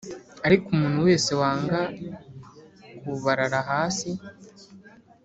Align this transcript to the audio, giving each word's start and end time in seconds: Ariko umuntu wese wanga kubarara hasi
Ariko 0.45 0.65
umuntu 0.75 0.99
wese 1.07 1.31
wanga 1.39 1.79
kubarara 2.99 3.59
hasi 3.69 4.09